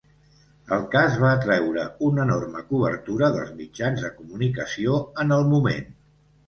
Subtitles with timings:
[0.77, 5.91] El cas va atreure una enorme cobertura dels mitjans de comunicació en el moment.